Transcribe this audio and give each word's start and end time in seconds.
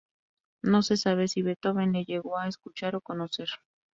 No 0.63 0.81
se 0.81 0.97
sabe 0.97 1.27
si 1.27 1.43
Beethoven 1.43 1.93
la 1.93 2.01
llegó 2.01 2.35
a 2.39 2.47
escuchar 2.47 2.95
o 2.95 3.01
conocer. 3.01 3.49